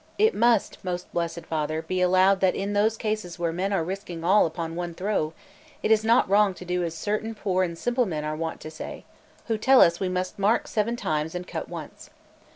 [0.17, 4.23] It must, most blessed Father, be allowed that in those cases where men are risking
[4.23, 5.31] all upon one throw,
[5.83, 8.71] it is not wrong to do as certain poor and simple men are wont to
[8.71, 9.05] say,
[9.45, 12.09] who tell us we must mark seven times and cut once.